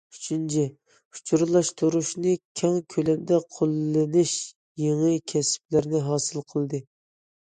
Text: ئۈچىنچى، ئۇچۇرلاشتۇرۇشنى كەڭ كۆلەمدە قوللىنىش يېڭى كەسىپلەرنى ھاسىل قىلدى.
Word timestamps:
ئۈچىنچى، 0.13 0.61
ئۇچۇرلاشتۇرۇشنى 1.17 2.33
كەڭ 2.61 2.79
كۆلەمدە 2.95 3.39
قوللىنىش 3.57 4.33
يېڭى 4.85 5.15
كەسىپلەرنى 5.35 6.03
ھاسىل 6.11 6.43
قىلدى. 6.55 6.83